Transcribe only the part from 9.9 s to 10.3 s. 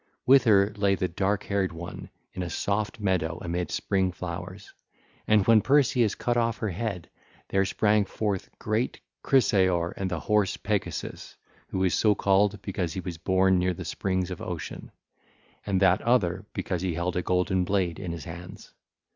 and the